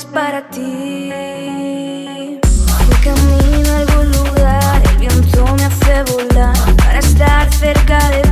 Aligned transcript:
es 0.00 0.04
para 0.06 0.48
ti. 0.48 1.10
Voy 2.86 2.96
camino 3.04 3.70
a 3.70 3.76
algún 3.78 4.12
lugar, 4.12 4.82
el 4.90 4.96
viento 4.96 5.44
me 5.56 5.64
hace 5.64 6.02
volar 6.12 6.76
para 6.76 6.98
estar 6.98 7.52
cerca 7.52 7.98
de. 8.10 8.29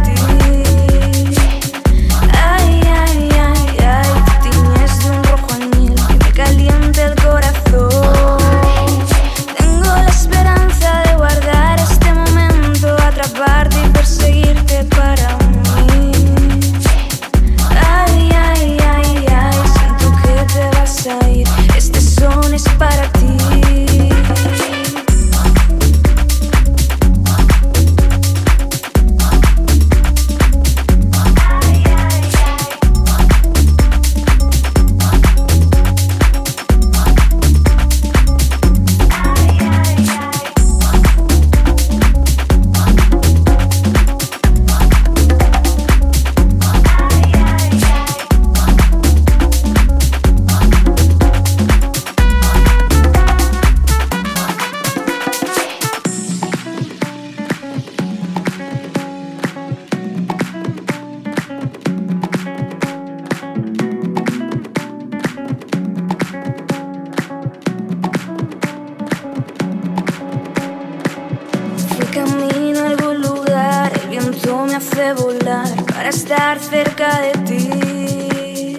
cerca 76.99 77.21
de 77.21 77.33
ti. 77.47 78.77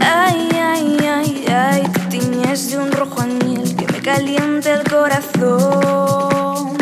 Ay, 0.00 0.48
ay, 0.52 0.98
ay, 1.08 1.44
ay, 1.48 1.82
te 1.92 2.00
tiñes 2.10 2.70
de 2.70 2.78
un 2.78 2.92
rojo 2.92 3.20
añil 3.22 3.74
que 3.76 3.86
me 3.92 4.00
calienta 4.00 4.74
el 4.74 4.84
corazón. 4.90 6.76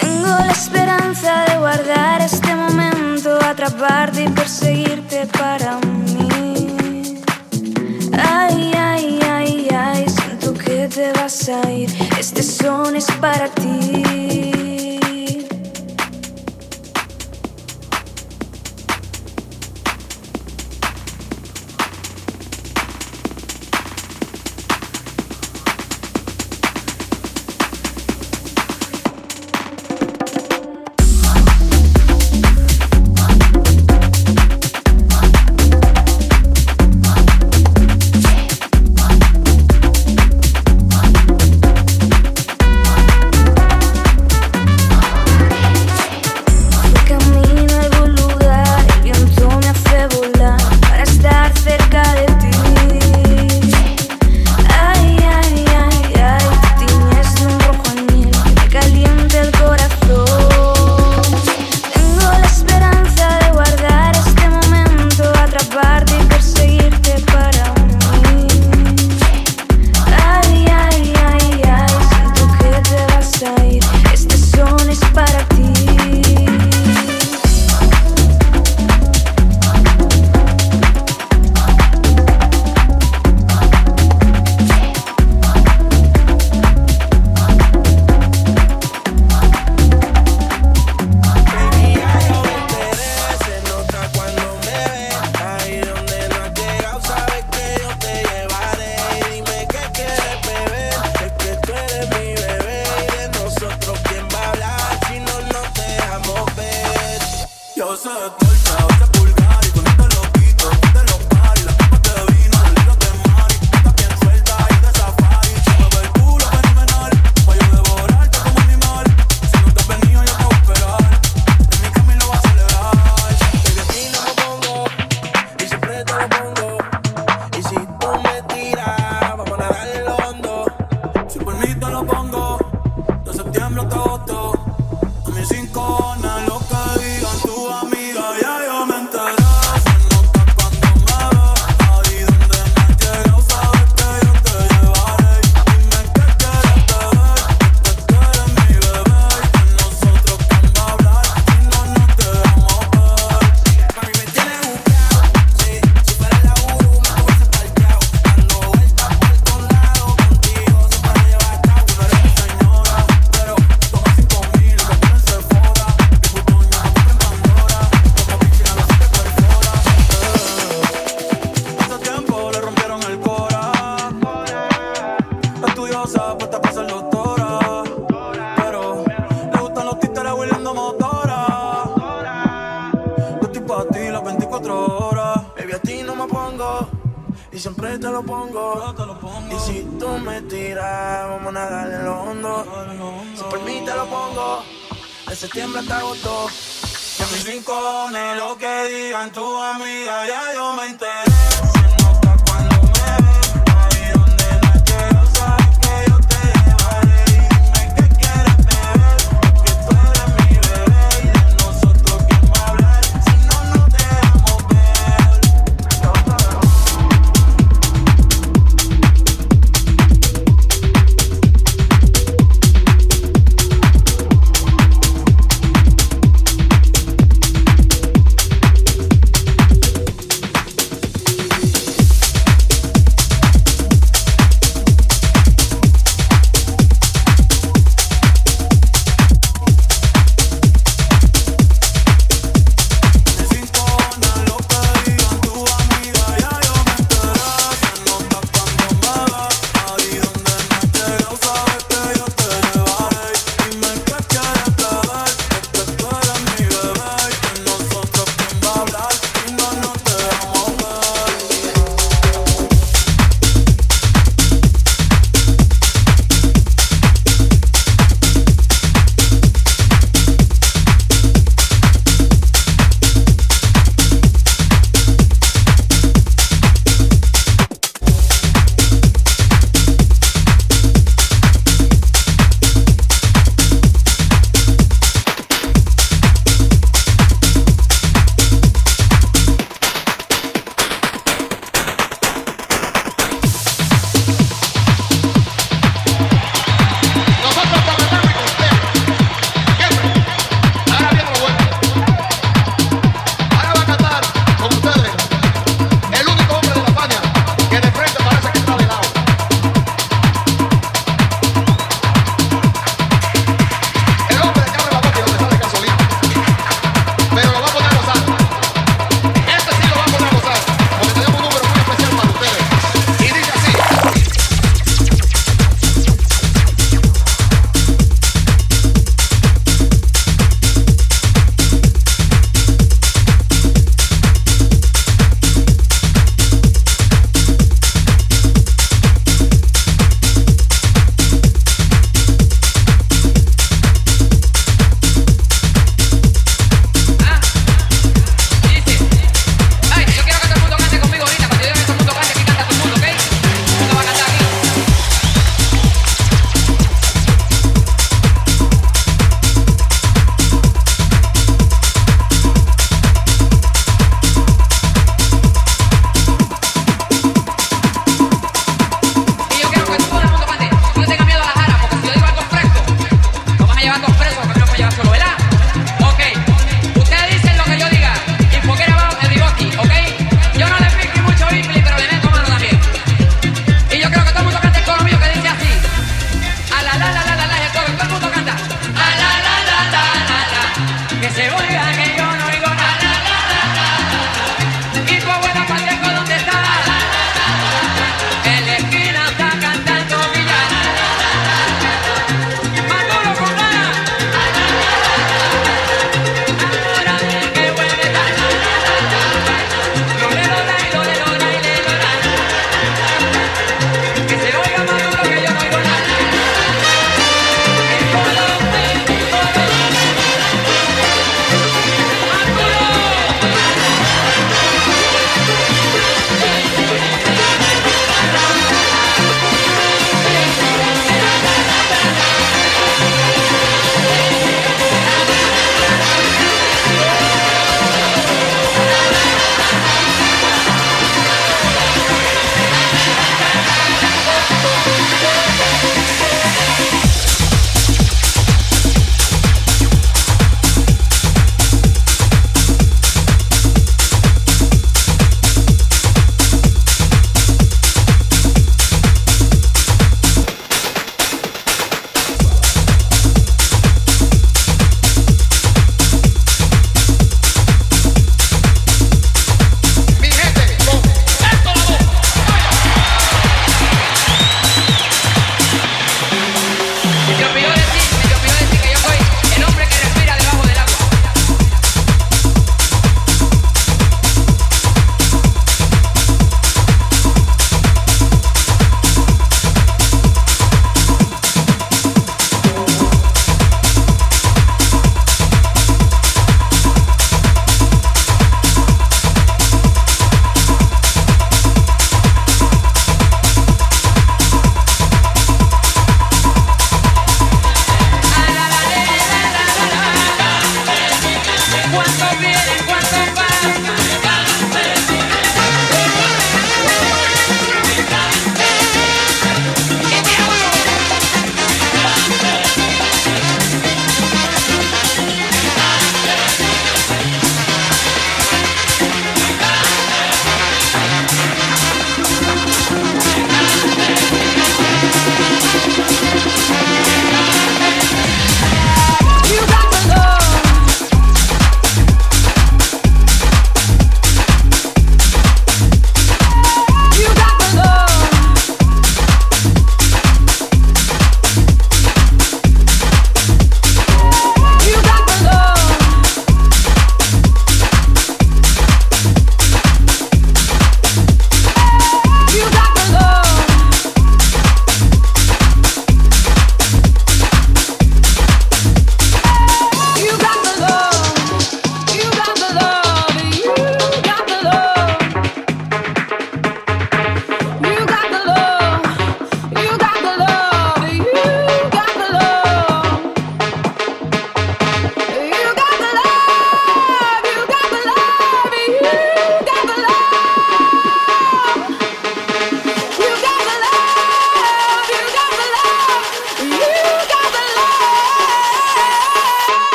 Tengo 0.00 0.26
la 0.26 0.52
esperanza 0.52 1.44
de 1.46 1.58
guardar 1.58 2.20
este 2.22 2.54
momento, 2.54 3.38
atraparte 3.44 4.24
y 4.24 4.28
perseguirte 4.28 5.26
para 5.38 5.78
mí. 5.80 7.20
Ay, 8.12 8.72
ay, 8.76 9.20
ay, 9.24 9.68
ay, 9.74 10.06
siento 10.08 10.54
que 10.54 10.88
te 10.88 11.12
vas 11.12 11.48
a 11.48 11.70
ir, 11.70 11.90
este 12.18 12.42
son 12.42 12.94
es 12.96 13.06
para 13.20 13.48
ti. 13.48 14.07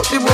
Out 0.00 0.06
the 0.10 0.29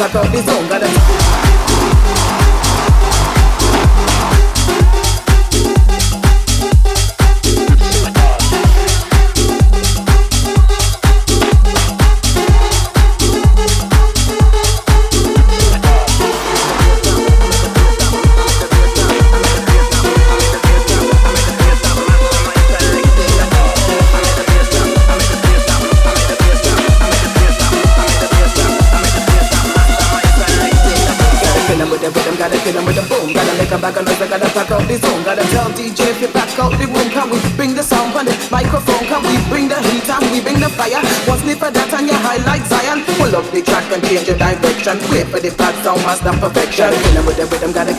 I 0.00 0.12
got 0.12 0.32
this 0.32 0.48
out 0.48 0.63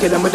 rhythm, 0.05 0.21
gotta 0.21 0.34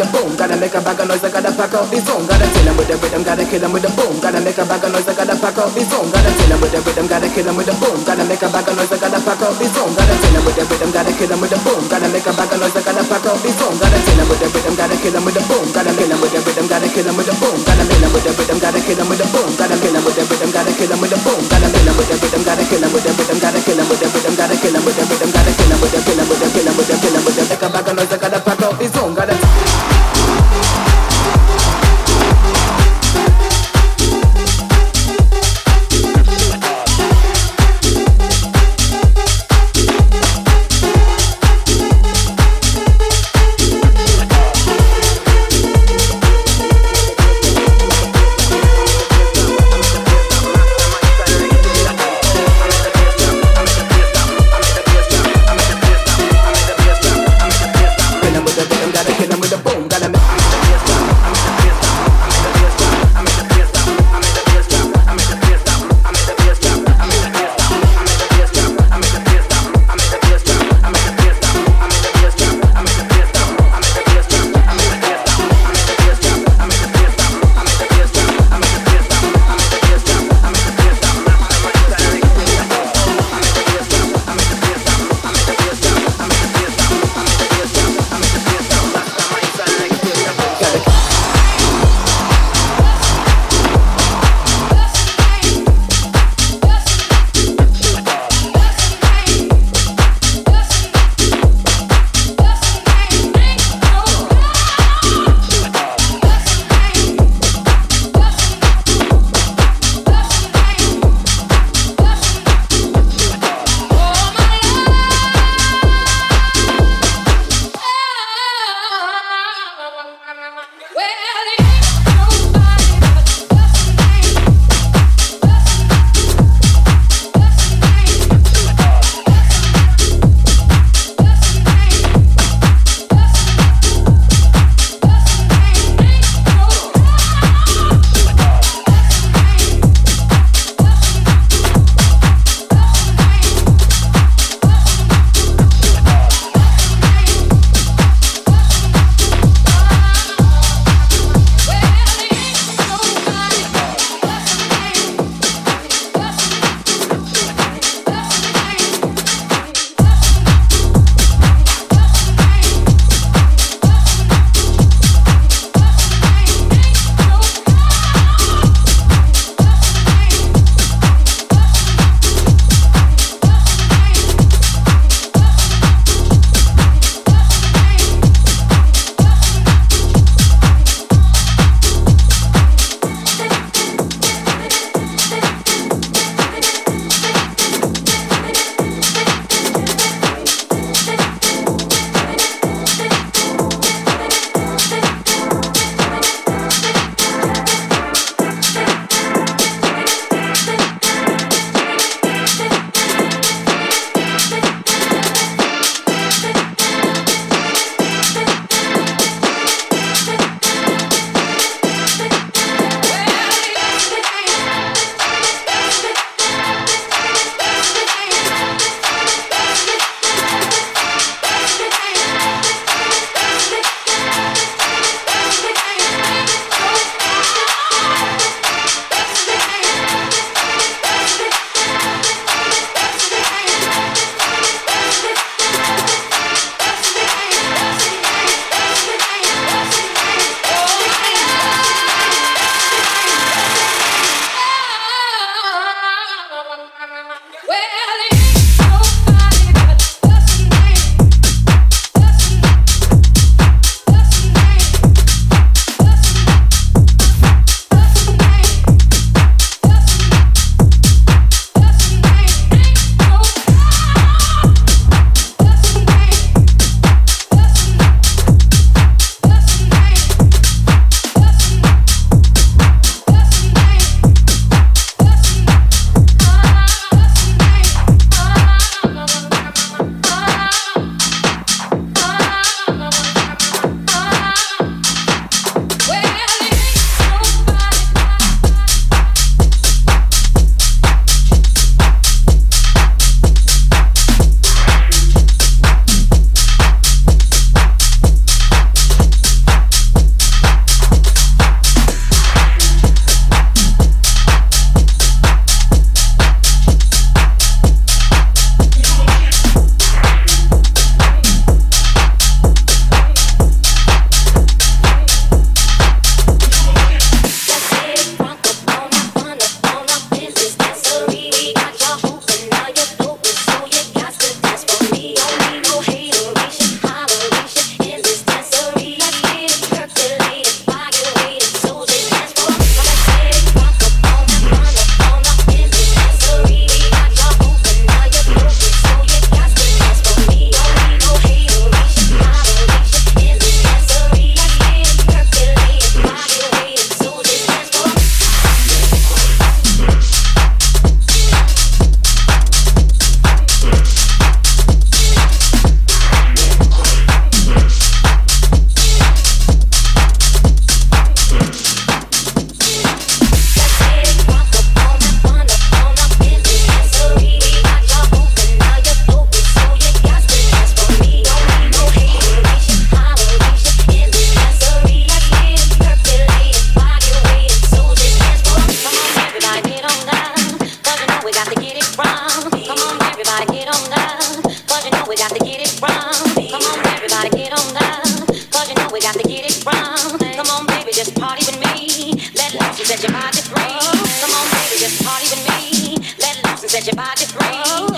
free. 393.71 393.97
Come 394.41 394.51
on, 394.51 394.65
baby, 394.75 394.95
just 394.99 395.23
party 395.23 395.47
with 395.51 395.63
me. 395.69 396.17
Let 396.39 396.55
loose 396.65 396.83
and 396.83 396.91
set 396.91 397.05
your 397.07 397.15
body 397.15 397.45
free. 397.45 398.10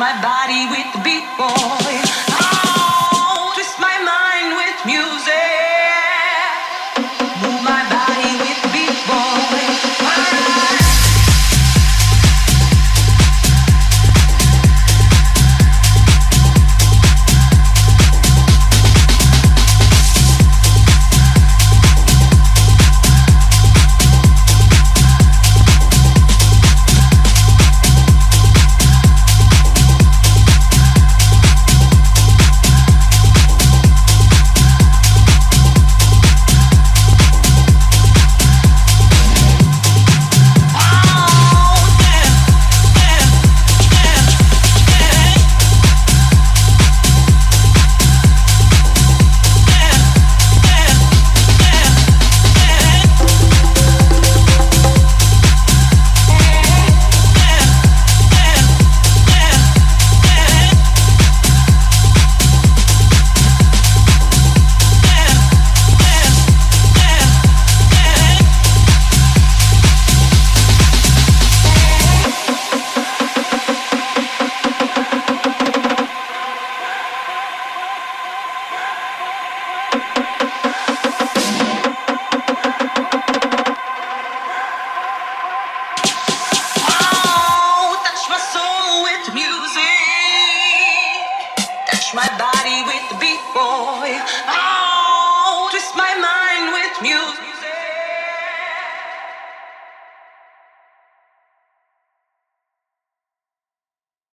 My 0.00 0.18
body 0.22 0.64
with 0.70 0.90
the 0.94 1.00
beat, 1.04 1.28
boy. 1.36 2.29